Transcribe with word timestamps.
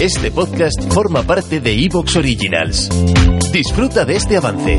Este 0.00 0.30
podcast 0.30 0.92
forma 0.92 1.22
parte 1.22 1.58
de 1.58 1.72
Evox 1.72 2.16
Originals. 2.16 2.90
Disfruta 3.50 4.04
de 4.04 4.16
este 4.16 4.36
avance. 4.36 4.78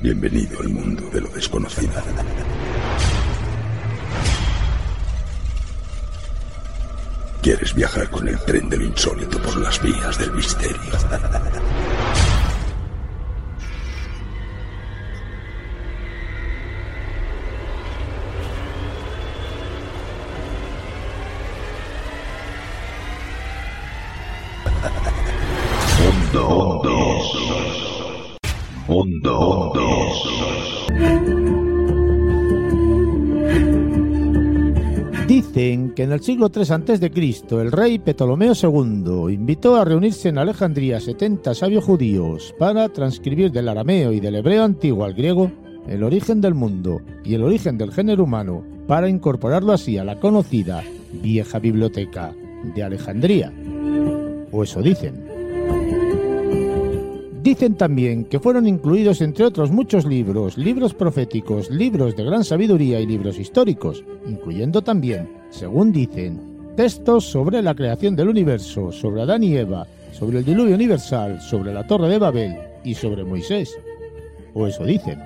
Bienvenido 0.00 0.58
al 0.60 0.70
mundo 0.70 1.02
de 1.12 1.20
lo 1.20 1.28
desconocido. 1.28 1.92
¿Quieres 7.42 7.74
viajar 7.74 8.08
con 8.08 8.26
el 8.26 8.40
tren 8.40 8.70
de 8.70 8.78
lo 8.78 8.84
insólito 8.86 9.38
por 9.42 9.58
las 9.58 9.82
vías 9.82 10.18
del 10.18 10.32
misterio? 10.32 10.80
Dicen 35.26 35.94
que 35.94 36.02
en 36.02 36.12
el 36.12 36.20
siglo 36.20 36.50
III 36.54 36.62
a.C. 36.62 37.10
el 37.50 37.72
rey 37.72 37.98
Ptolomeo 37.98 38.52
II 38.54 39.32
invitó 39.32 39.76
a 39.76 39.84
reunirse 39.84 40.28
en 40.28 40.38
Alejandría 40.38 41.00
70 41.00 41.54
sabios 41.54 41.84
judíos 41.84 42.54
para 42.58 42.88
transcribir 42.90 43.50
del 43.50 43.68
arameo 43.68 44.12
y 44.12 44.20
del 44.20 44.36
hebreo 44.36 44.64
antiguo 44.64 45.04
al 45.04 45.14
griego 45.14 45.50
el 45.88 46.02
origen 46.02 46.40
del 46.40 46.54
mundo 46.54 47.00
y 47.24 47.34
el 47.34 47.42
origen 47.42 47.78
del 47.78 47.92
género 47.92 48.24
humano 48.24 48.64
para 48.86 49.08
incorporarlo 49.08 49.72
así 49.72 49.98
a 49.98 50.04
la 50.04 50.20
conocida 50.20 50.82
vieja 51.12 51.58
biblioteca 51.58 52.34
de 52.74 52.82
Alejandría. 52.82 53.52
O 54.52 54.62
eso 54.62 54.82
dicen. 54.82 55.33
Dicen 57.44 57.74
también 57.74 58.24
que 58.24 58.40
fueron 58.40 58.66
incluidos 58.66 59.20
entre 59.20 59.44
otros 59.44 59.70
muchos 59.70 60.06
libros, 60.06 60.56
libros 60.56 60.94
proféticos, 60.94 61.68
libros 61.68 62.16
de 62.16 62.24
gran 62.24 62.42
sabiduría 62.42 63.00
y 63.00 63.06
libros 63.06 63.38
históricos, 63.38 64.02
incluyendo 64.26 64.80
también, 64.80 65.28
según 65.50 65.92
dicen, 65.92 66.40
textos 66.74 67.26
sobre 67.26 67.60
la 67.60 67.74
creación 67.74 68.16
del 68.16 68.30
universo, 68.30 68.90
sobre 68.90 69.20
Adán 69.20 69.42
y 69.42 69.54
Eva, 69.54 69.86
sobre 70.10 70.38
el 70.38 70.44
diluvio 70.46 70.74
universal, 70.74 71.38
sobre 71.38 71.74
la 71.74 71.86
Torre 71.86 72.08
de 72.08 72.18
Babel 72.18 72.56
y 72.82 72.94
sobre 72.94 73.24
Moisés. 73.24 73.76
O 74.54 74.66
eso 74.66 74.86
dicen. 74.86 75.20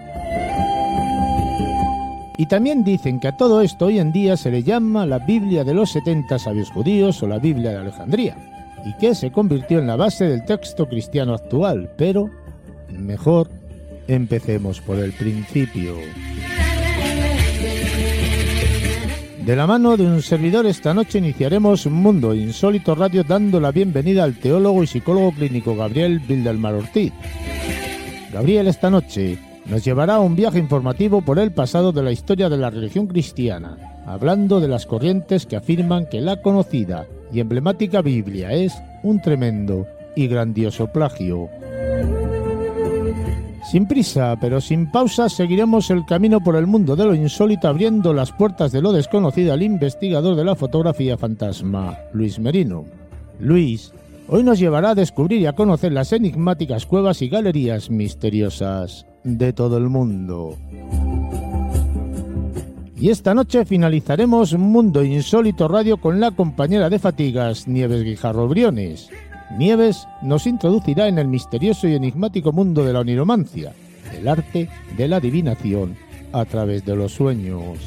Y 2.37 2.49
también 2.49 2.83
dicen 2.83 3.21
que 3.21 3.29
a 3.29 3.37
todo 3.37 3.63
esto 3.63 3.87
hoy 3.87 4.01
en 4.01 4.11
día 4.11 4.37
se 4.37 4.51
le 4.51 4.65
llama 4.65 5.07
la 5.07 5.21
Biblia 5.21 5.63
de 5.63 5.75
los 5.75 5.93
70 5.93 6.37
sabios 6.41 6.73
judíos 6.73 7.23
o 7.23 7.29
la 7.29 7.39
Biblia 7.39 7.71
de 7.71 7.77
Alejandría 7.77 8.58
y 8.89 8.95
que 8.95 9.15
se 9.15 9.31
convirtió 9.31 9.81
en 9.81 9.87
la 9.87 9.97
base 9.97 10.25
del 10.25 10.47
texto 10.47 10.89
cristiano 10.89 11.35
actual, 11.35 11.91
pero 11.99 12.31
mejor 12.89 13.51
empecemos 14.07 14.81
por 14.81 14.99
el 14.99 15.13
principio. 15.13 15.95
De 19.45 19.57
la 19.57 19.67
mano 19.67 19.97
de 19.99 20.07
un 20.07 20.23
servidor 20.23 20.65
esta 20.67 20.95
noche 20.95 21.19
iniciaremos 21.19 21.87
Mundo 21.87 22.35
Insólito 22.35 22.95
Radio 22.95 23.25
dando 23.25 23.61
la 23.61 23.73
bienvenida 23.73 24.25
al 24.25 24.37
teólogo 24.37 24.83
y 24.83 24.87
psicólogo 24.87 25.33
clínico 25.33 25.77
Gabriel 25.77 26.21
Bildelmar 26.21 26.75
Ortiz. 26.75 27.13
Gabriel 28.33 28.69
esta 28.69 28.89
noche 28.89 29.39
nos 29.67 29.85
llevará 29.85 30.15
a 30.15 30.21
un 30.21 30.35
viaje 30.35 30.59
informativo 30.59 31.21
por 31.21 31.39
el 31.39 31.53
pasado 31.53 31.93
de 31.93 32.03
la 32.03 32.13
historia 32.13 32.49
de 32.49 32.57
la 32.57 32.71
religión 32.71 33.07
cristiana, 33.07 33.77
hablando 34.13 34.61
de 34.61 34.69
las 34.69 34.87
corrientes 34.87 35.47
que 35.47 35.57
afirman 35.57 36.07
que 36.07 36.21
la 36.21 36.41
conocida 36.41 37.07
y 37.33 37.41
emblemática 37.41 38.03
Biblia 38.03 38.53
es 38.53 38.75
un 39.03 39.21
tremendo 39.21 39.87
y 40.17 40.27
grandioso 40.27 40.87
plagio. 40.89 41.49
Sin 43.71 43.87
prisa, 43.87 44.37
pero 44.41 44.63
sin 44.63 44.91
pausa, 44.91 45.29
seguiremos 45.29 45.91
el 45.91 46.07
camino 46.07 46.41
por 46.41 46.57
el 46.57 46.67
mundo 46.67 46.97
de 46.97 47.05
lo 47.05 47.15
insólito 47.15 47.69
abriendo 47.69 48.15
las 48.15 48.33
puertas 48.33 48.73
de 48.73 48.81
lo 48.81 48.93
desconocido 48.93 49.53
al 49.53 49.63
investigador 49.63 50.37
de 50.37 50.45
la 50.45 50.55
fotografía 50.55 51.19
fantasma, 51.19 51.99
Luis 52.15 52.39
Merino. 52.39 52.87
Luis, 53.39 53.93
hoy 54.27 54.43
nos 54.43 54.59
llevará 54.59 54.91
a 54.91 54.95
descubrir 54.95 55.43
y 55.43 55.47
a 55.47 55.53
conocer 55.53 55.93
las 55.93 56.15
enigmáticas 56.15 56.87
cuevas 56.87 57.21
y 57.21 57.29
galerías 57.29 57.91
misteriosas 57.91 59.05
de 59.23 59.53
todo 59.53 59.77
el 59.77 59.91
mundo. 59.91 60.57
Y 63.01 63.11
esta 63.11 63.33
noche 63.33 63.65
finalizaremos 63.65 64.55
Mundo 64.59 65.05
Insólito 65.05 65.69
Radio 65.69 65.99
con 65.99 66.19
la 66.19 66.33
compañera 66.33 66.91
de 66.91 66.99
fatigas 66.99 67.69
Nieves 67.69 68.03
Guijarro 68.03 68.49
Briones. 68.49 69.09
Nieves 69.57 70.09
nos 70.21 70.49
introducirá 70.49 71.07
en 71.07 71.19
el 71.19 71.29
misterioso 71.29 71.87
y 71.87 71.95
enigmático 71.95 72.51
mundo 72.51 72.85
de 72.85 72.93
la 72.93 73.01
oniromancia, 73.01 73.73
el 74.13 74.27
arte 74.27 74.69
de 74.97 75.09
la 75.09 75.19
adivinación 75.19 75.97
a 76.33 76.45
través 76.45 76.85
de 76.85 76.97
los 76.97 77.13
sueños. 77.13 77.79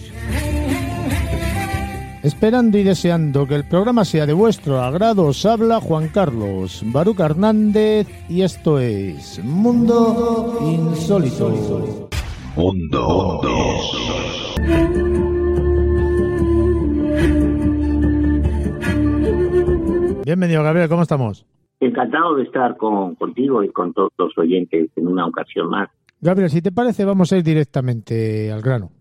Esperando 2.24 2.78
y 2.78 2.84
deseando 2.84 3.46
que 3.46 3.56
el 3.56 3.68
programa 3.68 4.06
sea 4.06 4.26
de 4.26 4.34
vuestro 4.34 4.82
agrado, 4.82 5.26
os 5.26 5.46
habla 5.46 5.82
Juan 5.82 6.08
Carlos 6.08 6.84
Baruca 6.86 7.26
Hernández 7.26 8.08
y 8.30 8.44
esto 8.44 8.80
es 8.80 9.44
Mundo 9.44 10.60
Insólito. 10.64 12.10
Mundo 12.56 13.42
Bienvenido, 20.24 20.64
Gabriel, 20.64 20.88
¿cómo 20.88 21.02
estamos? 21.02 21.46
Encantado 21.80 22.36
de 22.36 22.44
estar 22.44 22.78
con, 22.78 23.16
contigo 23.16 23.64
y 23.64 23.70
con 23.70 23.92
todos 23.94 24.12
los 24.18 24.38
oyentes 24.38 24.90
en 24.96 25.08
una 25.08 25.26
ocasión 25.26 25.70
más. 25.70 25.90
Gabriel, 26.22 26.50
si 26.50 26.62
te 26.62 26.72
parece, 26.72 27.04
vamos 27.04 27.34
a 27.34 27.38
ir 27.38 27.44
directamente 27.44 28.52
al 28.52 28.62
grano. 28.62 28.92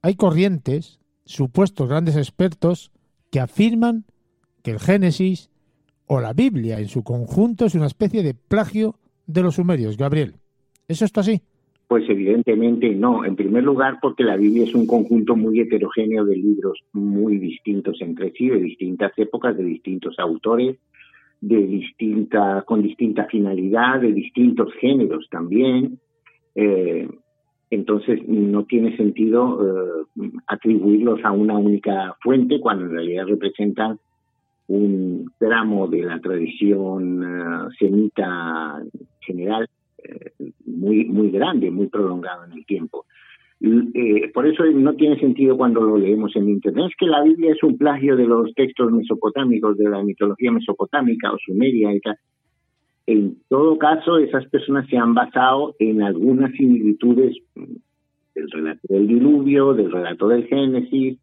Hay 0.00 0.14
corrientes, 0.14 0.98
supuestos 1.24 1.88
grandes 1.88 2.16
expertos, 2.16 2.90
que 3.30 3.40
afirman 3.40 4.04
que 4.62 4.70
el 4.70 4.78
Génesis 4.78 5.50
o 6.06 6.20
la 6.20 6.32
Biblia 6.32 6.78
en 6.78 6.88
su 6.88 7.02
conjunto 7.02 7.66
es 7.66 7.74
una 7.74 7.86
especie 7.86 8.22
de 8.22 8.34
plagio 8.34 8.94
de 9.26 9.42
los 9.42 9.56
sumerios. 9.56 9.96
Gabriel, 9.96 10.36
¿eso 10.88 11.04
está 11.04 11.20
así? 11.20 11.42
Pues 11.88 12.08
evidentemente 12.10 12.94
no. 12.94 13.24
En 13.24 13.34
primer 13.34 13.64
lugar, 13.64 13.98
porque 14.00 14.22
la 14.22 14.36
Biblia 14.36 14.64
es 14.64 14.74
un 14.74 14.86
conjunto 14.86 15.34
muy 15.34 15.58
heterogéneo 15.60 16.26
de 16.26 16.36
libros 16.36 16.78
muy 16.92 17.38
distintos 17.38 18.00
entre 18.02 18.30
sí, 18.32 18.48
de 18.48 18.60
distintas 18.60 19.12
épocas, 19.16 19.56
de 19.56 19.64
distintos 19.64 20.18
autores, 20.18 20.76
de 21.40 21.66
distinta, 21.66 22.62
con 22.66 22.82
distinta 22.82 23.24
finalidad, 23.24 24.00
de 24.02 24.12
distintos 24.12 24.70
géneros 24.74 25.28
también. 25.30 25.98
Eh, 26.54 27.08
entonces 27.70 28.20
no 28.28 28.64
tiene 28.64 28.94
sentido 28.98 30.04
eh, 30.14 30.30
atribuirlos 30.46 31.24
a 31.24 31.32
una 31.32 31.56
única 31.56 32.16
fuente 32.22 32.60
cuando 32.60 32.84
en 32.84 32.90
realidad 32.92 33.26
representan 33.26 33.98
un 34.66 35.32
tramo 35.38 35.88
de 35.88 36.02
la 36.02 36.20
tradición 36.20 37.22
eh, 37.24 37.68
semita 37.78 38.82
general 39.20 39.66
muy 40.64 41.04
muy 41.06 41.30
grande, 41.30 41.70
muy 41.70 41.88
prolongado 41.88 42.44
en 42.44 42.52
el 42.52 42.66
tiempo. 42.66 43.06
Eh, 43.60 44.30
por 44.32 44.46
eso 44.46 44.64
no 44.66 44.94
tiene 44.94 45.18
sentido 45.18 45.56
cuando 45.56 45.80
lo 45.80 45.98
leemos 45.98 46.34
en 46.36 46.48
Internet. 46.48 46.86
Es 46.90 46.96
que 46.96 47.06
la 47.06 47.22
Biblia 47.22 47.52
es 47.52 47.62
un 47.62 47.76
plagio 47.76 48.16
de 48.16 48.26
los 48.26 48.54
textos 48.54 48.92
mesopotámicos, 48.92 49.76
de 49.76 49.88
la 49.88 50.02
mitología 50.02 50.52
mesopotámica 50.52 51.32
o 51.32 51.38
sumeria 51.44 51.92
y 51.92 52.00
tal. 52.00 52.16
En 53.06 53.38
todo 53.48 53.78
caso, 53.78 54.18
esas 54.18 54.46
personas 54.48 54.86
se 54.88 54.96
han 54.96 55.14
basado 55.14 55.74
en 55.78 56.02
algunas 56.02 56.52
similitudes 56.52 57.36
del 58.34 58.50
relato 58.50 58.80
del 58.88 59.08
diluvio, 59.08 59.74
del 59.74 59.90
relato 59.90 60.28
del 60.28 60.46
Génesis 60.46 61.18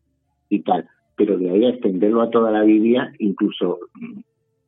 y 0.50 0.60
tal. 0.64 0.88
Pero 1.16 1.38
de 1.38 1.50
ahí 1.52 1.66
a 1.66 1.70
extenderlo 1.70 2.22
a 2.22 2.32
toda 2.32 2.52
la 2.52 2.64
Biblia, 2.64 3.14
incluso 3.20 3.80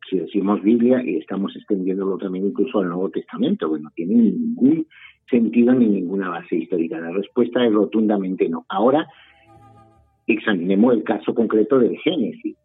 si 0.09 0.17
decimos 0.17 0.61
Biblia 0.61 1.03
y 1.03 1.17
estamos 1.17 1.55
extendiéndolo 1.55 2.17
también 2.17 2.47
incluso 2.47 2.79
al 2.79 2.89
Nuevo 2.89 3.09
Testamento, 3.09 3.71
que 3.71 3.79
no 3.79 3.89
tiene 3.95 4.15
ningún 4.15 4.87
sentido 5.29 5.73
ni 5.73 5.87
ninguna 5.87 6.29
base 6.29 6.55
histórica. 6.55 6.99
La 6.99 7.11
respuesta 7.11 7.65
es 7.65 7.73
rotundamente 7.73 8.47
no. 8.49 8.65
Ahora 8.69 9.07
examinemos 10.25 10.93
el 10.93 11.03
caso 11.03 11.33
concreto 11.33 11.79
del 11.79 11.97
Génesis. 11.97 12.55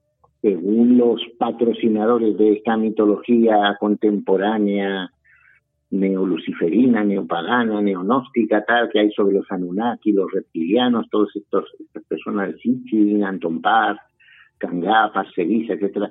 Según 0.41 0.99
los 0.99 1.21
patrocinadores 1.39 2.37
de 2.37 2.55
esta 2.55 2.77
mitología 2.77 3.77
contemporánea, 3.79 5.11
neoluciferina, 5.91 7.05
neopagana, 7.05 7.81
neonóstica, 7.81 8.65
tal, 8.65 8.89
que 8.91 8.99
hay 8.99 9.11
sobre 9.13 9.37
los 9.37 9.51
Anunnaki, 9.51 10.13
los 10.13 10.33
reptilianos, 10.33 11.07
estos, 11.35 11.69
estas 11.79 12.05
personas 12.05 12.57
Sitchin, 12.61 13.23
Anton 13.23 13.61
Paz, 13.61 13.99
Kangá, 14.59 15.13
Parcerisa, 15.13 15.75
etcétera, 15.75 16.11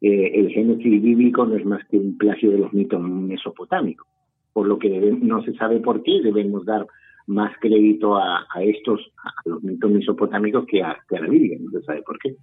eh, 0.00 0.30
el 0.34 0.50
Génesis 0.50 1.02
bíblico 1.02 1.44
no 1.44 1.56
es 1.56 1.64
más 1.64 1.86
que 1.88 1.98
un 1.98 2.16
plagio 2.16 2.50
de 2.50 2.58
los 2.58 2.72
mitos 2.72 3.00
mesopotámicos, 3.02 4.06
por 4.52 4.66
lo 4.66 4.78
que 4.78 4.88
no 5.20 5.42
se 5.42 5.54
sabe 5.54 5.80
por 5.80 6.02
qué 6.02 6.20
debemos 6.22 6.64
dar 6.64 6.86
más 7.26 7.52
crédito 7.60 8.16
a, 8.16 8.44
estos, 8.60 9.12
a 9.24 9.48
los 9.48 9.62
mitos 9.62 9.90
mesopotámicos 9.90 10.66
que 10.66 10.82
a, 10.82 10.96
la 11.10 11.26
Biblia, 11.28 11.58
no 11.60 11.70
se 11.70 11.84
sabe 11.84 12.02
por 12.02 12.18
qué. 12.18 12.34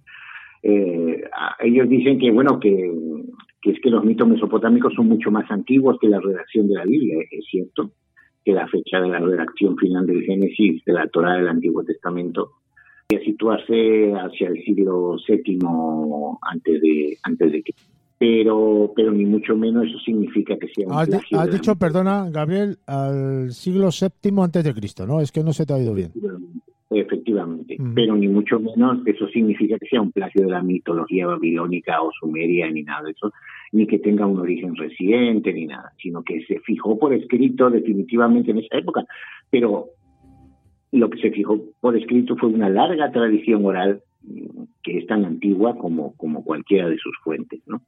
Eh, 0.62 1.22
ellos 1.60 1.88
dicen 1.88 2.18
que, 2.18 2.30
bueno, 2.30 2.58
que, 2.58 2.92
que 3.60 3.72
es 3.72 3.80
que 3.80 3.90
los 3.90 4.04
mitos 4.04 4.26
mesopotámicos 4.26 4.94
son 4.94 5.08
mucho 5.08 5.30
más 5.30 5.50
antiguos 5.50 5.98
que 6.00 6.08
la 6.08 6.20
redacción 6.20 6.68
de 6.68 6.74
la 6.74 6.84
Biblia, 6.84 7.18
es 7.30 7.44
cierto, 7.50 7.90
que 8.44 8.52
la 8.52 8.66
fecha 8.68 9.00
de 9.00 9.08
la 9.08 9.18
redacción 9.18 9.76
final 9.76 10.06
del 10.06 10.22
Génesis, 10.22 10.82
de 10.84 10.92
la 10.92 11.06
Torah 11.08 11.34
del 11.34 11.48
Antiguo 11.48 11.84
Testamento, 11.84 12.52
a 13.16 13.24
situarse 13.24 14.12
hacia 14.12 14.48
el 14.48 14.62
siglo 14.64 15.16
VII 15.26 15.58
antes 16.42 16.82
de 16.82 17.16
antes 17.22 17.52
de 17.52 17.62
que 17.62 17.72
pero 18.18 18.92
pero 18.94 19.10
ni 19.12 19.24
mucho 19.24 19.56
menos 19.56 19.86
eso 19.86 19.98
significa 20.00 20.58
que 20.58 20.68
sea 20.68 20.86
un 20.86 20.92
has, 20.92 21.08
has 21.32 21.50
dicho 21.50 21.74
perdona 21.76 22.28
Gabriel 22.28 22.76
al 22.86 23.50
siglo 23.52 23.88
VII 23.98 24.42
antes 24.42 24.62
de 24.62 24.74
Cristo 24.74 25.06
no 25.06 25.22
es 25.22 25.32
que 25.32 25.42
no 25.42 25.54
se 25.54 25.64
te 25.64 25.72
ha 25.72 25.76
oído 25.76 25.94
bien. 25.94 26.12
Efectivamente 26.90 27.78
pero 27.94 28.14
ni 28.14 28.28
mucho 28.28 28.60
menos 28.60 28.98
eso 29.06 29.26
significa 29.28 29.78
que 29.78 29.86
sea 29.86 30.02
un 30.02 30.12
plagio 30.12 30.44
de 30.44 30.50
la 30.50 30.62
mitología 30.62 31.28
babilónica 31.28 32.02
o 32.02 32.10
sumeria 32.12 32.70
ni 32.70 32.82
nada 32.82 33.04
de 33.04 33.12
eso 33.12 33.32
ni 33.72 33.86
que 33.86 34.00
tenga 34.00 34.26
un 34.26 34.38
origen 34.38 34.76
reciente 34.76 35.54
ni 35.54 35.64
nada 35.64 35.94
sino 35.96 36.22
que 36.22 36.44
se 36.44 36.60
fijó 36.60 36.98
por 36.98 37.14
escrito 37.14 37.70
definitivamente 37.70 38.50
en 38.50 38.58
esa 38.58 38.76
época. 38.76 39.06
Pero 39.48 39.94
lo 40.92 41.10
que 41.10 41.20
se 41.20 41.30
fijó 41.30 41.60
por 41.80 41.96
escrito 41.96 42.36
fue 42.36 42.48
una 42.48 42.68
larga 42.68 43.10
tradición 43.12 43.64
oral 43.64 44.02
mm, 44.22 44.62
que 44.82 44.98
es 44.98 45.06
tan 45.06 45.24
antigua 45.24 45.76
como, 45.76 46.16
como 46.16 46.44
cualquiera 46.44 46.88
de 46.88 46.98
sus 46.98 47.16
fuentes. 47.22 47.60
¿no? 47.66 47.82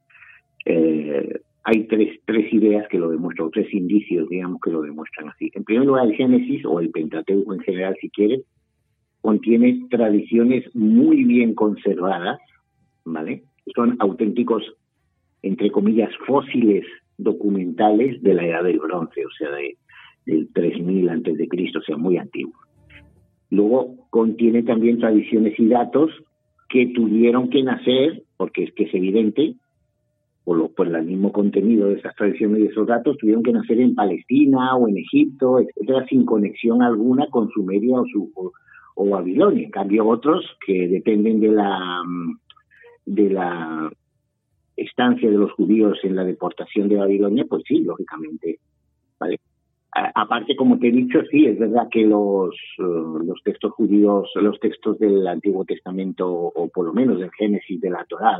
Eh, 0.65 1.41
hay 1.63 1.83
tres, 1.87 2.19
tres 2.25 2.51
ideas 2.53 2.87
que 2.89 2.97
lo 2.97 3.09
demuestran, 3.11 3.47
o 3.47 3.51
tres 3.51 3.71
indicios, 3.73 4.27
digamos, 4.29 4.59
que 4.61 4.71
lo 4.71 4.81
demuestran 4.81 5.29
así. 5.29 5.51
En 5.53 5.63
primer 5.63 5.85
lugar, 5.85 6.07
el 6.07 6.15
Génesis, 6.15 6.65
o 6.65 6.79
el 6.79 6.89
Pentateuco 6.89 7.53
en 7.53 7.59
general, 7.59 7.95
si 8.01 8.09
quieres, 8.09 8.41
contiene 9.21 9.85
tradiciones 9.89 10.63
muy 10.75 11.23
bien 11.23 11.53
conservadas, 11.53 12.39
¿vale? 13.05 13.43
Son 13.75 13.95
auténticos, 13.99 14.63
entre 15.43 15.69
comillas, 15.69 16.09
fósiles 16.25 16.83
documentales 17.17 18.21
de 18.23 18.33
la 18.33 18.45
edad 18.47 18.63
del 18.63 18.79
bronce, 18.79 19.23
o 19.23 19.31
sea, 19.37 19.51
de, 19.51 19.77
del 20.25 20.51
3000 20.51 21.09
antes 21.09 21.37
de 21.37 21.47
Cristo, 21.47 21.79
o 21.79 21.83
sea, 21.83 21.97
muy 21.97 22.17
antiguos. 22.17 22.59
Luego 23.51 23.95
contiene 24.09 24.63
también 24.63 24.97
tradiciones 24.97 25.59
y 25.59 25.67
datos 25.67 26.09
que 26.69 26.87
tuvieron 26.87 27.49
que 27.49 27.61
nacer, 27.63 28.23
porque 28.37 28.63
es 28.63 28.73
que 28.73 28.85
es 28.85 28.93
evidente, 28.95 29.55
por, 30.45 30.57
lo, 30.57 30.69
por 30.69 30.87
el 30.87 31.03
mismo 31.03 31.31
contenido 31.33 31.89
de 31.89 31.95
esas 31.95 32.15
tradiciones 32.15 32.61
y 32.61 32.67
esos 32.67 32.87
datos, 32.87 33.17
tuvieron 33.17 33.43
que 33.43 33.51
nacer 33.51 33.79
en 33.79 33.93
Palestina 33.93 34.75
o 34.75 34.87
en 34.87 34.97
Egipto, 34.97 35.59
etcétera, 35.59 36.05
sin 36.07 36.25
conexión 36.25 36.81
alguna 36.81 37.27
con 37.27 37.49
Sumeria 37.49 37.99
o, 37.99 38.05
su, 38.05 38.31
o, 38.95 39.09
Babilonia. 39.09 39.65
En 39.65 39.71
cambio, 39.71 40.07
otros 40.07 40.45
que 40.65 40.87
dependen 40.87 41.41
de 41.41 41.49
la, 41.49 42.01
de 43.05 43.29
la 43.29 43.91
estancia 44.77 45.29
de 45.29 45.37
los 45.37 45.51
judíos 45.51 45.99
en 46.03 46.15
la 46.15 46.23
deportación 46.23 46.87
de 46.87 46.95
Babilonia, 46.95 47.45
pues 47.49 47.63
sí, 47.67 47.83
lógicamente, 47.83 48.59
¿vale? 49.19 49.39
Aparte, 49.93 50.55
como 50.55 50.79
te 50.79 50.87
he 50.87 50.91
dicho, 50.91 51.19
sí, 51.29 51.47
es 51.47 51.59
verdad 51.59 51.89
que 51.91 52.05
los, 52.05 52.55
eh, 52.79 52.83
los 53.25 53.43
textos 53.43 53.73
judíos, 53.73 54.31
los 54.35 54.57
textos 54.61 54.97
del 54.99 55.27
Antiguo 55.27 55.65
Testamento, 55.65 56.31
o 56.31 56.69
por 56.69 56.85
lo 56.85 56.93
menos 56.93 57.19
del 57.19 57.31
Génesis, 57.31 57.81
de 57.81 57.89
la 57.89 58.05
Torá, 58.05 58.39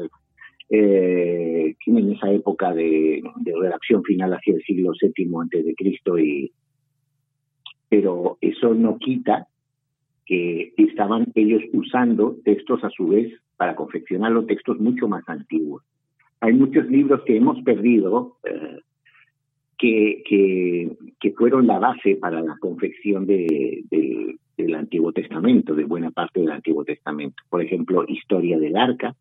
eh, 0.69 1.75
tienen 1.83 2.13
esa 2.13 2.31
época 2.31 2.74
de, 2.74 3.21
redacción 3.59 4.01
final 4.03 4.33
hacia 4.33 4.53
el 4.53 4.62
siglo 4.62 4.94
VII 5.01 5.30
antes 5.42 5.65
de 5.65 5.75
Cristo, 5.75 6.18
y, 6.18 6.53
pero 7.89 8.38
eso 8.39 8.74
no 8.74 8.98
quita 8.98 9.48
que 10.25 10.74
estaban 10.77 11.27
ellos 11.36 11.63
usando 11.74 12.38
textos 12.45 12.81
a 12.86 12.89
su 12.92 13.09
vez 13.09 13.30
para 13.57 13.75
confeccionar 13.75 14.31
los 14.31 14.48
textos 14.48 14.80
mucho 14.80 15.09
más 15.09 15.27
antiguos. 15.27 15.83
Hay 16.39 16.53
muchos 16.53 16.88
libros 16.88 17.21
que 17.25 17.36
hemos 17.36 17.62
perdido. 17.63 18.38
Eh, 18.45 18.80
que, 19.81 20.95
que, 21.19 21.31
fueron 21.31 21.66
la 21.66 21.80
base 21.80 22.16
para 22.16 22.42
la 22.42 22.56
confección 22.60 23.25
de, 23.25 23.83
del 24.56 24.75
Antiguo 24.75 25.12
Testamento, 25.12 25.74
de 25.74 25.86
buena 25.86 26.12
parte 26.12 26.39
del 26.39 26.51
Antiguo 26.51 26.86
Testamento. 26.86 27.42
Por 27.50 27.63
ejemplo, 27.63 28.06
Historia 28.07 28.60
del 28.60 28.78
Arca, 28.78 29.16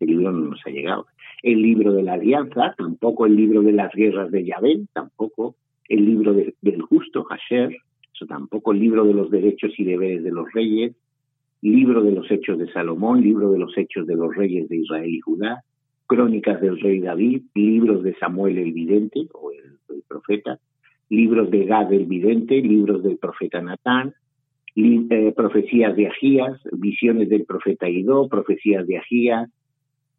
el 0.00 0.08
libro 0.08 0.32
no 0.32 0.50
nos 0.50 0.60
ha 0.66 0.70
llegado. 0.70 1.06
El 1.42 1.60
libro 1.60 1.92
de 1.92 2.02
la 2.02 2.14
Alianza, 2.14 2.74
tampoco 2.78 3.26
el 3.26 3.36
libro 3.36 3.60
de 3.60 3.72
las 3.72 3.92
guerras 3.92 4.30
de 4.30 4.44
Yahvé, 4.44 4.86
tampoco 4.94 5.56
el 5.88 6.06
libro 6.06 6.32
del 6.32 6.82
justo, 6.82 7.26
Hasher, 7.28 7.76
eso 8.14 8.26
tampoco 8.26 8.72
el 8.72 8.80
libro 8.80 9.04
de 9.04 9.12
los 9.12 9.30
derechos 9.30 9.72
y 9.78 9.84
deberes 9.84 10.24
de 10.24 10.30
los 10.30 10.50
reyes, 10.52 10.96
libro 11.60 12.02
de 12.02 12.12
los 12.12 12.30
hechos 12.30 12.58
de 12.58 12.72
Salomón, 12.72 13.20
libro 13.20 13.52
de 13.52 13.58
los 13.58 13.76
hechos 13.76 14.06
de 14.06 14.16
los 14.16 14.34
reyes 14.34 14.66
de 14.70 14.76
Israel 14.78 15.14
y 15.14 15.20
Judá, 15.20 15.62
crónicas 16.06 16.60
del 16.62 16.80
rey 16.80 17.00
David, 17.00 17.42
libros 17.54 18.02
de 18.02 18.14
Samuel 18.14 18.58
el 18.58 18.72
vidente 18.72 19.26
o 19.34 19.52
el 19.52 19.65
profeta, 20.06 20.58
libros 21.08 21.50
de 21.50 21.64
Gad 21.64 21.92
el 21.92 22.06
vidente, 22.06 22.60
libros 22.60 23.02
del 23.02 23.18
profeta 23.18 23.60
Natán, 23.60 24.14
eh, 24.74 25.32
profecías 25.34 25.96
de 25.96 26.08
Agías, 26.08 26.60
visiones 26.72 27.28
del 27.28 27.44
profeta 27.44 27.88
Ido, 27.88 28.28
profecías 28.28 28.86
de 28.86 28.98
Agías, 28.98 29.50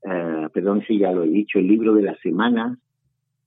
eh, 0.04 0.48
perdón 0.54 0.84
si 0.88 0.98
ya 0.98 1.12
lo 1.12 1.24
he 1.24 1.30
dicho, 1.30 1.60
el 1.60 1.68
libro 1.68 1.94
de 1.94 2.04
las 2.04 2.20
semanas, 2.22 2.78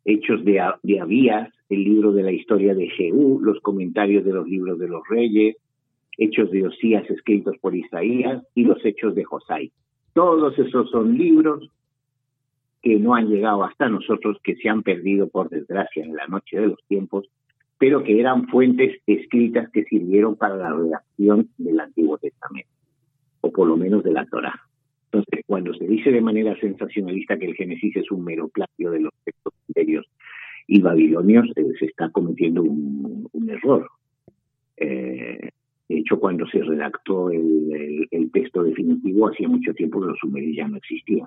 hechos 0.04 0.44
de, 0.44 0.62
de 0.82 1.00
Abías, 1.00 1.52
el 1.68 1.84
libro 1.84 2.12
de 2.12 2.22
la 2.22 2.32
historia 2.32 2.74
de 2.74 2.88
Jehú, 2.90 3.40
los 3.40 3.60
comentarios 3.60 4.24
de 4.24 4.32
los 4.32 4.46
libros 4.48 4.78
de 4.78 4.88
los 4.88 5.02
reyes, 5.08 5.56
hechos 6.16 6.50
de 6.50 6.66
Osías 6.66 7.08
escritos 7.10 7.56
por 7.60 7.74
Isaías 7.74 8.42
y 8.54 8.64
los 8.64 8.84
hechos 8.84 9.14
de 9.14 9.24
Josai. 9.24 9.72
Todos 10.12 10.58
esos 10.58 10.90
son 10.90 11.16
libros 11.16 11.70
que 12.82 12.98
no 12.98 13.14
han 13.14 13.28
llegado 13.28 13.64
hasta 13.64 13.88
nosotros, 13.88 14.38
que 14.42 14.56
se 14.56 14.68
han 14.68 14.82
perdido 14.82 15.28
por 15.28 15.48
desgracia 15.50 16.04
en 16.04 16.14
la 16.14 16.26
noche 16.26 16.58
de 16.58 16.68
los 16.68 16.78
tiempos, 16.88 17.28
pero 17.78 18.02
que 18.04 18.20
eran 18.20 18.46
fuentes 18.48 19.00
escritas 19.06 19.70
que 19.70 19.84
sirvieron 19.84 20.36
para 20.36 20.56
la 20.56 20.72
redacción 20.72 21.48
del 21.58 21.80
Antiguo 21.80 22.18
Testamento, 22.18 22.70
o 23.40 23.50
por 23.50 23.66
lo 23.68 23.76
menos 23.76 24.02
de 24.04 24.12
la 24.12 24.26
Torá. 24.26 24.60
Entonces, 25.12 25.44
cuando 25.46 25.74
se 25.74 25.86
dice 25.86 26.12
de 26.12 26.20
manera 26.20 26.54
sensacionalista 26.60 27.36
que 27.36 27.46
el 27.46 27.54
Génesis 27.54 27.96
es 27.96 28.10
un 28.10 28.24
mero 28.24 28.48
plagio 28.48 28.92
de 28.92 29.00
los 29.00 29.12
textos 29.24 29.52
sumerios 29.66 30.06
y 30.68 30.80
babilonios, 30.80 31.46
eh, 31.56 31.64
se 31.78 31.86
está 31.86 32.10
cometiendo 32.10 32.62
un, 32.62 33.28
error. 33.48 33.88
Eh, 34.76 35.50
de 35.88 35.98
hecho, 35.98 36.20
cuando 36.20 36.46
se 36.46 36.62
redactó 36.62 37.30
el, 37.30 38.06
el, 38.12 38.30
texto 38.30 38.62
definitivo, 38.62 39.28
hacía 39.28 39.48
mucho 39.48 39.74
tiempo 39.74 40.00
que 40.00 40.06
los 40.06 40.18
sumerios 40.20 40.56
ya 40.56 40.68
no 40.68 40.76
existían. 40.76 41.26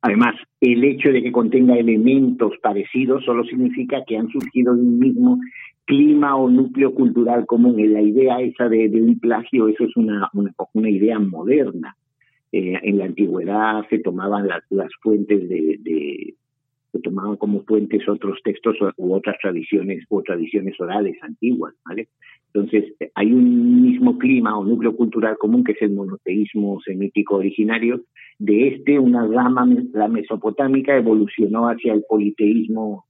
Además, 0.00 0.34
el 0.60 0.84
hecho 0.84 1.10
de 1.10 1.22
que 1.22 1.32
contenga 1.32 1.76
elementos 1.76 2.52
parecidos 2.62 3.24
solo 3.24 3.44
significa 3.44 4.04
que 4.06 4.16
han 4.16 4.28
surgido 4.28 4.74
de 4.74 4.82
un 4.82 4.98
mismo 4.98 5.40
clima 5.84 6.36
o 6.36 6.48
núcleo 6.48 6.94
cultural 6.94 7.46
común. 7.46 7.76
La 7.92 8.02
idea 8.02 8.40
esa 8.40 8.68
de, 8.68 8.88
un 9.00 9.18
plagio, 9.18 9.68
eso 9.68 9.84
es 9.84 9.96
una, 9.96 10.30
una, 10.72 10.90
idea 10.90 11.18
moderna. 11.18 11.96
Eh, 12.52 12.78
en 12.82 12.98
la 12.98 13.06
antigüedad 13.06 13.86
se 13.90 13.98
tomaban 13.98 14.46
las, 14.46 14.62
las 14.70 14.90
fuentes 15.02 15.48
de, 15.48 16.34
se 16.92 16.98
tomaban 17.00 17.36
como 17.36 17.64
fuentes 17.64 18.08
otros 18.08 18.38
textos 18.42 18.76
u 18.96 19.14
otras 19.14 19.36
tradiciones 19.40 20.04
o 20.08 20.22
tradiciones 20.22 20.80
orales 20.80 21.16
antiguas, 21.22 21.74
¿vale? 21.84 22.08
Entonces, 22.60 22.94
hay 23.14 23.32
un 23.32 23.82
mismo 23.82 24.18
clima 24.18 24.58
o 24.58 24.64
núcleo 24.64 24.96
cultural 24.96 25.36
común 25.38 25.62
que 25.62 25.72
es 25.72 25.82
el 25.82 25.92
monoteísmo 25.92 26.80
semítico 26.84 27.36
originario. 27.36 28.02
De 28.38 28.68
este, 28.68 28.98
una 28.98 29.26
rama, 29.26 29.68
la 29.92 30.08
mesopotámica, 30.08 30.96
evolucionó 30.96 31.68
hacia 31.68 31.92
el 31.92 32.04
politeísmo 32.08 33.04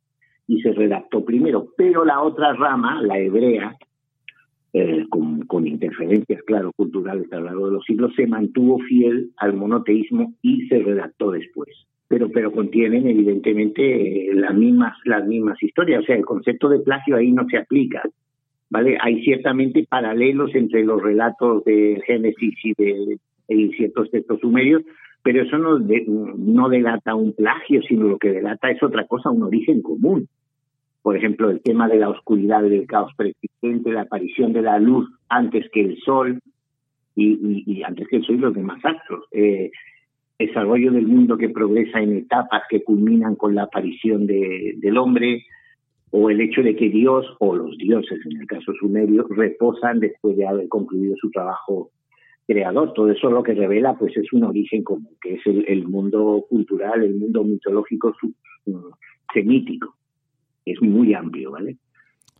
y 0.47 0.61
se 0.61 0.73
redactó 0.73 1.25
primero. 1.25 1.69
Pero 1.76 2.05
la 2.05 2.23
otra 2.23 2.52
rama, 2.52 3.02
la 3.02 3.19
hebrea, 3.19 3.76
eh, 4.75 5.07
con, 5.09 5.67
interferencias, 5.67 6.43
claro, 6.43 6.73
culturales 6.76 7.33
a 7.33 7.37
lo 7.37 7.45
largo 7.47 7.67
de 7.67 7.73
los 7.73 7.85
siglos, 7.85 8.12
se 8.14 8.26
mantuvo 8.26 8.78
fiel 8.81 9.31
al 9.38 9.55
monoteísmo 9.55 10.35
y 10.43 10.67
se 10.69 10.78
redactó 10.78 11.31
después. 11.31 11.69
Pero, 12.09 12.52
contienen 12.52 13.07
evidentemente 13.07 14.31
las 14.33 14.55
mismas, 14.55 14.97
las 15.05 15.26
mismas 15.26 15.62
historias. 15.62 16.02
O 16.02 16.07
sea, 16.07 16.17
el 16.17 16.25
concepto 16.25 16.69
de 16.69 16.81
plagio 16.81 17.17
ahí 17.17 17.33
no 17.33 17.47
se 17.50 17.59
aplica 17.59 18.02
¿vale? 18.70 18.98
Hay 19.00 19.22
ciertamente 19.22 19.87
paralelos 19.88 20.54
entre 20.54 20.84
los 20.84 21.02
relatos 21.02 21.64
de 21.64 22.02
Génesis 22.06 22.54
y 22.64 22.75
de 22.75 23.18
y 23.48 23.72
ciertos 23.72 24.10
textos 24.10 24.40
sumerios, 24.40 24.82
pero 25.22 25.42
eso 25.42 25.58
no, 25.58 25.78
no 25.78 26.68
delata 26.68 27.14
un 27.14 27.32
plagio, 27.32 27.82
sino 27.82 28.06
lo 28.06 28.18
que 28.18 28.30
delata 28.30 28.70
es 28.70 28.82
otra 28.82 29.06
cosa, 29.06 29.30
un 29.30 29.42
origen 29.42 29.82
común. 29.82 30.28
Por 31.02 31.16
ejemplo, 31.16 31.50
el 31.50 31.62
tema 31.62 31.88
de 31.88 31.96
la 31.98 32.10
oscuridad 32.10 32.62
del 32.62 32.87
caos 32.87 33.12
preexistente, 33.16 33.90
la 33.90 34.02
aparición 34.02 34.52
de 34.52 34.62
la 34.62 34.78
luz 34.78 35.08
antes 35.28 35.66
que 35.72 35.80
el 35.80 35.98
sol 36.00 36.40
y, 37.14 37.64
y, 37.66 37.82
antes 37.82 38.06
que 38.08 38.16
el 38.16 38.25
sol 38.25 38.37
y 38.37 38.40
los 38.40 38.54
demás 38.54 38.84
astros. 38.84 39.25
Eh, 39.32 39.70
desarrollo 40.38 40.92
del 40.92 41.06
mundo 41.06 41.37
que 41.37 41.48
progresa 41.48 42.00
en 42.00 42.16
etapas 42.16 42.62
que 42.68 42.84
culminan 42.84 43.34
con 43.34 43.54
la 43.54 43.64
aparición 43.64 44.26
de, 44.26 44.75
del 44.76 44.96
hombre, 44.98 45.44
o 46.11 46.31
el 46.31 46.41
hecho 46.41 46.62
de 46.62 46.75
que 46.75 46.88
Dios 46.88 47.27
o 47.38 47.55
los 47.55 47.77
dioses, 47.77 48.19
en 48.25 48.41
el 48.41 48.47
caso 48.47 48.73
sumerio, 48.75 49.27
reposan 49.29 50.00
después 50.00 50.37
de 50.37 50.47
haber 50.47 50.69
concluido 50.69 51.15
su 51.17 51.31
trabajo 51.31 51.91
creador. 52.47 52.93
Todo 52.95 53.11
eso 53.11 53.31
lo 53.31 53.43
que 53.43 53.55
revela 53.55 53.97
pues 53.99 54.17
es 54.17 54.33
un 54.33 54.45
origen 54.45 54.83
común, 54.83 55.17
que 55.21 55.35
es 55.35 55.47
el, 55.47 55.87
mundo 55.87 56.45
cultural, 56.49 57.03
el 57.03 57.15
mundo 57.15 57.45
mitológico 57.45 58.15
semítico. 59.33 59.95
Es 60.65 60.81
muy 60.83 61.15
amplio, 61.15 61.53
¿vale? 61.53 61.77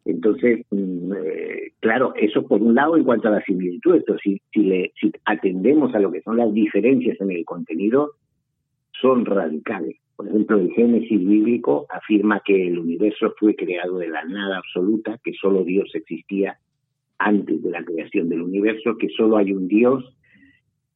Entonces, 0.05 0.65
mm, 0.71 1.13
eh, 1.13 1.73
claro, 1.81 2.15
eso 2.17 2.47
por 2.47 2.63
un 2.63 2.75
lado 2.75 2.97
en 2.97 3.05
cuanto 3.05 3.29
a 3.29 3.33
la 3.33 3.43
similitud, 3.43 4.03
si, 4.23 4.41
si, 4.53 4.61
le, 4.61 4.93
si 4.99 5.13
atendemos 5.27 5.95
a 5.95 5.99
lo 5.99 6.11
que 6.11 6.23
son 6.23 6.39
las 6.39 6.53
diferencias 6.55 7.21
en 7.21 7.31
el 7.31 7.45
contenido, 7.45 8.13
son 9.01 9.27
radicales. 9.27 9.99
Por 10.19 10.27
ejemplo, 10.27 10.59
el 10.59 10.73
Génesis 10.73 11.25
bíblico 11.25 11.87
afirma 11.89 12.43
que 12.45 12.67
el 12.67 12.81
universo 12.81 13.33
fue 13.39 13.55
creado 13.55 13.99
de 13.99 14.09
la 14.09 14.25
nada 14.25 14.59
absoluta, 14.59 15.17
que 15.23 15.33
solo 15.35 15.63
Dios 15.63 15.95
existía 15.95 16.59
antes 17.19 17.63
de 17.63 17.71
la 17.71 17.85
creación 17.85 18.29
del 18.29 18.43
universo, 18.43 18.99
que 18.99 19.11
solo 19.11 19.37
hay 19.37 19.53
un 19.53 19.69
Dios, 19.69 20.13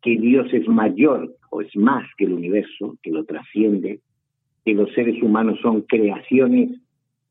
que 0.03 0.19
Dios 0.19 0.53
es 0.53 0.67
mayor 0.67 1.37
o 1.51 1.61
es 1.61 1.69
más 1.77 2.05
que 2.19 2.25
el 2.25 2.33
universo, 2.33 2.99
que 3.01 3.13
lo 3.13 3.25
trasciende, 3.25 4.01
que 4.65 4.75
los 4.75 4.93
seres 4.93 5.23
humanos 5.23 5.61
son 5.63 5.83
creaciones 5.83 6.81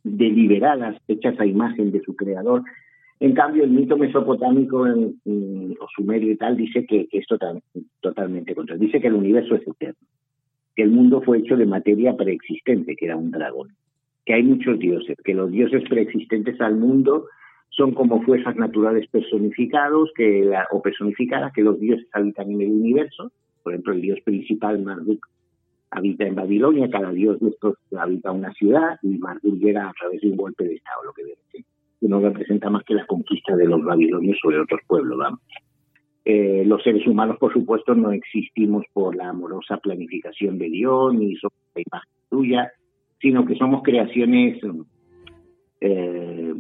deliberadas, 0.02 0.96
hechas 1.10 1.38
a 1.42 1.46
imagen 1.46 1.92
de 1.92 2.00
su 2.04 2.16
creador. 2.16 2.64
En 3.20 3.34
cambio, 3.34 3.66
el 3.66 3.72
mito 3.72 3.98
mesopotámico 3.98 4.86
o 4.86 5.88
sumerio 5.94 6.32
y 6.32 6.38
tal 6.38 6.56
dice 6.56 6.86
que, 6.86 7.10
que 7.10 7.18
es 7.18 7.26
totalmente 8.00 8.56
contra. 8.56 8.78
Dice 8.78 9.02
que 9.02 9.08
el 9.08 9.16
universo 9.16 9.56
es 9.56 9.68
eterno 9.68 10.08
que 10.82 10.86
el 10.86 10.94
mundo 10.94 11.22
fue 11.22 11.38
hecho 11.38 11.56
de 11.58 11.68
materia 11.68 12.18
preexistente, 12.18 12.96
que 12.96 13.06
era 13.06 13.16
un 13.16 13.30
dragón, 13.30 13.76
que 14.26 14.34
hay 14.34 14.42
muchos 14.42 14.80
dioses, 14.80 15.16
que 15.24 15.36
los 15.36 15.52
dioses 15.52 15.84
preexistentes 15.88 16.60
al 16.60 16.76
mundo 16.76 17.28
son 17.70 17.94
como 17.94 18.24
fuerzas 18.24 18.56
naturales 18.56 19.08
personificados 19.12 20.10
que 20.16 20.44
la, 20.44 20.66
o 20.72 20.82
personificadas, 20.82 21.54
que 21.54 21.62
los 21.62 21.80
dioses 21.80 22.08
habitan 22.14 22.50
en 22.50 22.62
el 22.62 22.72
universo. 22.72 23.32
Por 23.62 23.74
ejemplo, 23.74 23.94
el 23.94 24.02
dios 24.02 24.20
principal, 24.22 24.82
Marduk, 24.82 25.24
habita 25.92 26.26
en 26.26 26.34
Babilonia, 26.34 26.90
cada 26.90 27.12
dios 27.12 27.40
de 27.40 27.50
estos 27.50 27.76
habita 27.96 28.32
una 28.32 28.52
ciudad 28.54 28.98
y 29.04 29.20
Marduk 29.20 29.60
llega 29.60 29.88
a 29.88 29.94
través 29.94 30.20
de 30.22 30.32
un 30.32 30.38
golpe 30.38 30.64
de 30.64 30.74
Estado, 30.78 31.04
lo 31.06 31.14
que 31.14 31.26
ser, 31.26 31.64
que 32.00 32.08
no 32.08 32.22
representa 32.22 32.72
más 32.72 32.84
que 32.86 32.96
la 32.96 33.06
conquista 33.06 33.56
de 33.56 33.68
los 33.68 33.84
babilonios 33.84 34.40
sobre 34.42 34.60
otros 34.60 34.82
pueblos, 34.88 35.20
vamos. 35.20 35.42
Eh, 36.24 36.64
los 36.66 36.84
seres 36.84 37.06
humanos, 37.08 37.38
por 37.40 37.52
supuesto, 37.52 37.96
no 37.96 38.12
existimos 38.12 38.86
por 38.94 39.16
la 39.16 39.30
amorosa 39.30 39.78
planificación 39.78 40.60
de 40.60 40.70
Dios 40.70 41.14
ni 41.16 41.36
somos 41.36 41.58
la 41.74 41.82
imagen 41.82 42.12
suya, 42.30 42.72
sino 43.20 43.46
que 43.46 43.56
somos 43.56 43.82
creaciones 43.82 44.60
eh, 45.80 46.54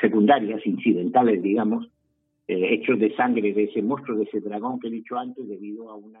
secundarias, 0.00 0.64
incidentales, 0.64 1.42
digamos, 1.42 1.88
eh, 2.46 2.74
hechos 2.74 2.98
de 2.98 3.14
sangre 3.16 3.52
de 3.52 3.64
ese 3.64 3.82
monstruo, 3.82 4.16
de 4.16 4.24
ese 4.24 4.40
dragón 4.40 4.78
que 4.78 4.88
he 4.88 4.90
dicho 4.90 5.18
antes, 5.18 5.46
debido 5.48 5.90
a 5.90 5.96
una... 5.96 6.20